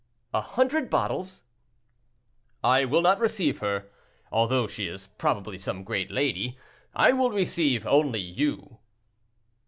[0.33, 1.43] "A hundred bottles!"
[2.63, 3.91] "I will not receive her,
[4.31, 6.57] although she is probably some great lady.
[6.95, 8.79] I will receive only you."